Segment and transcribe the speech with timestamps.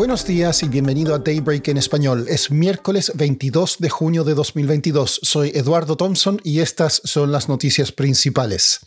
[0.00, 2.24] Buenos días y bienvenido a Daybreak en español.
[2.26, 5.20] Es miércoles 22 de junio de 2022.
[5.22, 8.80] Soy Eduardo Thompson y estas son las noticias principales.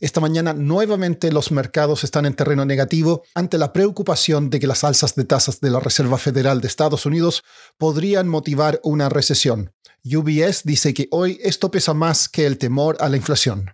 [0.00, 4.82] Esta mañana nuevamente los mercados están en terreno negativo ante la preocupación de que las
[4.82, 7.44] alzas de tasas de la Reserva Federal de Estados Unidos
[7.76, 9.74] podrían motivar una recesión.
[10.06, 13.72] UBS dice que hoy esto pesa más que el temor a la inflación.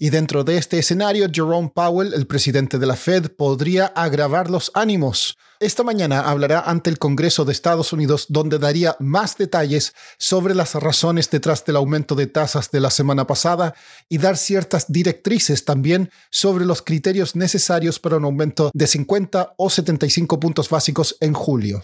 [0.00, 4.70] Y dentro de este escenario, Jerome Powell, el presidente de la Fed, podría agravar los
[4.74, 5.36] ánimos.
[5.58, 10.76] Esta mañana hablará ante el Congreso de Estados Unidos donde daría más detalles sobre las
[10.76, 13.74] razones detrás del aumento de tasas de la semana pasada
[14.08, 19.68] y dar ciertas directrices también sobre los criterios necesarios para un aumento de 50 o
[19.68, 21.82] 75 puntos básicos en julio.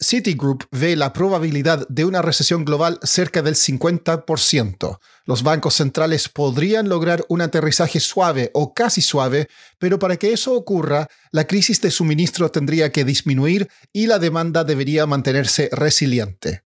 [0.00, 4.98] Citigroup ve la probabilidad de una recesión global cerca del 50%.
[5.24, 10.54] Los bancos centrales podrían lograr un aterrizaje suave o casi suave, pero para que eso
[10.54, 16.64] ocurra, la crisis de suministro tendría que disminuir y la demanda debería mantenerse resiliente.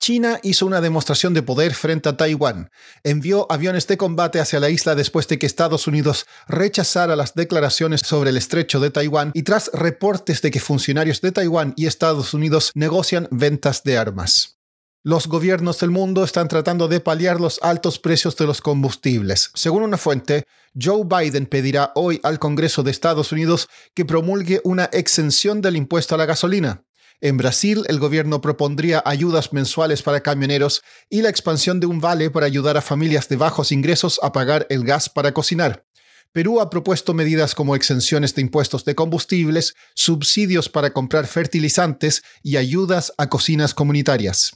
[0.00, 2.70] China hizo una demostración de poder frente a Taiwán.
[3.04, 8.00] Envió aviones de combate hacia la isla después de que Estados Unidos rechazara las declaraciones
[8.00, 12.32] sobre el estrecho de Taiwán y tras reportes de que funcionarios de Taiwán y Estados
[12.32, 14.56] Unidos negocian ventas de armas.
[15.02, 19.50] Los gobiernos del mundo están tratando de paliar los altos precios de los combustibles.
[19.54, 20.44] Según una fuente,
[20.78, 26.14] Joe Biden pedirá hoy al Congreso de Estados Unidos que promulgue una exención del impuesto
[26.14, 26.84] a la gasolina.
[27.22, 32.30] En Brasil, el gobierno propondría ayudas mensuales para camioneros y la expansión de un vale
[32.30, 35.84] para ayudar a familias de bajos ingresos a pagar el gas para cocinar.
[36.32, 42.56] Perú ha propuesto medidas como exenciones de impuestos de combustibles, subsidios para comprar fertilizantes y
[42.56, 44.52] ayudas a cocinas comunitarias.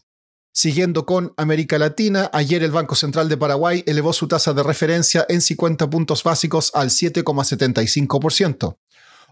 [0.52, 5.26] Siguiendo con América Latina, ayer el Banco Central de Paraguay elevó su tasa de referencia
[5.28, 8.76] en 50 puntos básicos al 7,75%.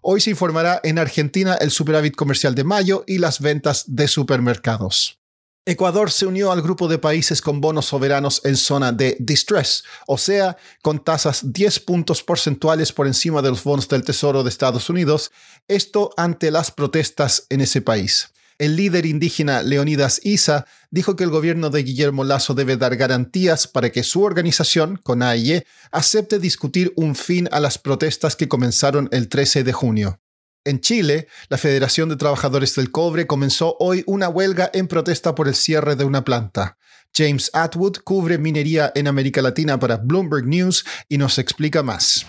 [0.05, 5.21] Hoy se informará en Argentina el superávit comercial de mayo y las ventas de supermercados.
[5.65, 10.19] Ecuador se unió al grupo de países con bonos soberanos en zona de distress, o
[10.19, 14.91] sea, con tasas 10 puntos porcentuales por encima de los bonos del Tesoro de Estados
[14.91, 15.31] Unidos,
[15.69, 18.33] esto ante las protestas en ese país.
[18.63, 23.67] El líder indígena Leonidas Isa dijo que el gobierno de Guillermo Lazo debe dar garantías
[23.67, 29.29] para que su organización, CONAIE, acepte discutir un fin a las protestas que comenzaron el
[29.29, 30.21] 13 de junio.
[30.65, 35.49] En Chile, la Federación de Trabajadores del Cobre comenzó hoy una huelga en protesta por
[35.49, 36.79] el cierre de una planta.
[37.13, 42.27] James Atwood cubre minería en América Latina para Bloomberg News y nos explica más.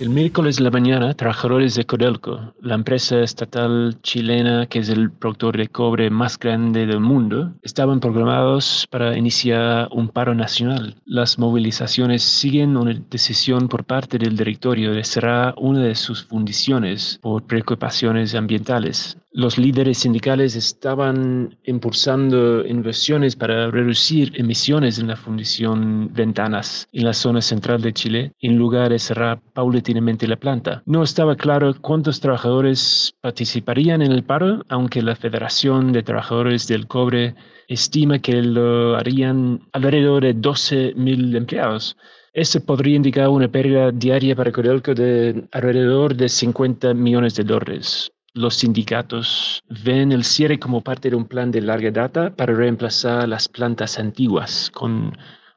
[0.00, 5.10] El miércoles de la mañana, trabajadores de Codelco, la empresa estatal chilena que es el
[5.10, 10.94] productor de cobre más grande del mundo, estaban programados para iniciar un paro nacional.
[11.04, 17.18] Las movilizaciones siguen una decisión por parte del directorio de cerrar una de sus fundiciones
[17.20, 19.18] por preocupaciones ambientales.
[19.30, 27.12] Los líderes sindicales estaban impulsando inversiones para reducir emisiones en la fundición Ventanas en la
[27.12, 30.82] zona central de Chile, en lugar de cerrar paulatinamente la planta.
[30.86, 36.86] No estaba claro cuántos trabajadores participarían en el paro, aunque la Federación de Trabajadores del
[36.86, 37.34] Cobre
[37.68, 41.98] estima que lo harían alrededor de 12.000 empleados.
[42.32, 48.10] Esto podría indicar una pérdida diaria para Codelco de alrededor de 50 millones de dólares
[48.38, 53.28] los sindicatos ven el cierre como parte de un plan de larga data para reemplazar
[53.28, 55.12] las plantas antiguas con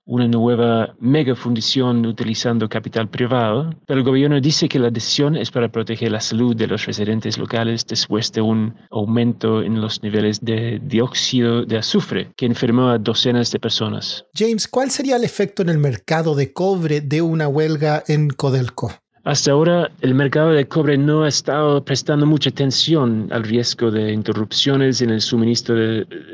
[0.05, 5.51] una nueva mega fundición utilizando capital privado, pero el gobierno dice que la decisión es
[5.51, 10.41] para proteger la salud de los residentes locales después de un aumento en los niveles
[10.41, 14.25] de dióxido de azufre que enfermó a docenas de personas.
[14.33, 18.91] James, ¿cuál sería el efecto en el mercado de cobre de una huelga en Codelco?
[19.23, 24.11] Hasta ahora, el mercado de cobre no ha estado prestando mucha atención al riesgo de
[24.11, 25.75] interrupciones en el suministro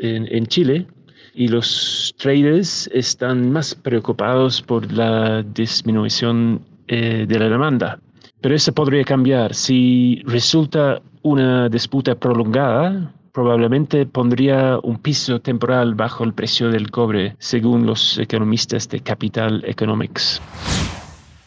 [0.02, 0.88] en, Chile
[1.34, 8.00] y los traders están más preocupados por la disminución eh, de la demanda.
[8.40, 9.54] Pero eso podría cambiar.
[9.54, 17.36] Si resulta una disputa prolongada, probablemente pondría un piso temporal bajo el precio del cobre,
[17.40, 20.42] según los economistas de Capital Economics.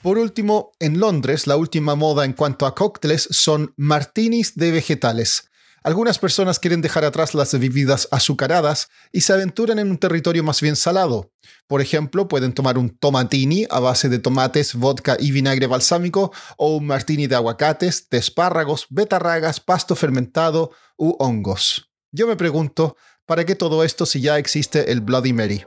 [0.02, 5.50] Por último, en Londres, la última moda en cuanto a cócteles son martinis de vegetales.
[5.82, 10.62] Algunas personas quieren dejar atrás las bebidas azucaradas y se aventuran en un territorio más
[10.62, 11.32] bien salado.
[11.67, 16.76] Por ejemplo, pueden tomar un tomatini a base de tomates, vodka y vinagre balsámico o
[16.76, 21.91] un martini de aguacates, de espárragos, betarragas, pasto fermentado u hongos.
[22.11, 25.64] Yo me pregunto, ¿para qué todo esto si ya existe el Bloody Mary?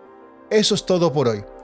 [0.50, 1.44] Eso es todo por hoy.